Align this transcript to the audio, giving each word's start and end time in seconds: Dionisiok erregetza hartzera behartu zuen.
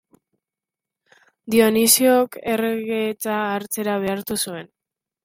Dionisiok 1.55 2.37
erregetza 2.53 3.37
hartzera 3.51 3.99
behartu 4.07 4.39
zuen. 4.47 4.73